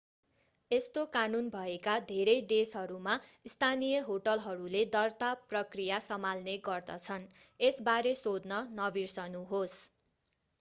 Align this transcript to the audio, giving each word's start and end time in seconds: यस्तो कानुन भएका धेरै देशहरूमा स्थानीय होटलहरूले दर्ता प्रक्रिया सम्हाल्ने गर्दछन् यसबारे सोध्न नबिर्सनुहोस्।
यस्तो 0.71 1.01
कानुन 1.11 1.49
भएका 1.55 1.97
धेरै 2.07 2.33
देशहरूमा 2.51 3.17
स्थानीय 3.51 3.99
होटलहरूले 4.07 4.81
दर्ता 4.95 5.29
प्रक्रिया 5.45 5.99
सम्हाल्ने 6.07 6.57
गर्दछन् 6.65 7.29
यसबारे 7.59 8.15
सोध्न 8.19 8.63
नबिर्सनुहोस्। 8.75 9.79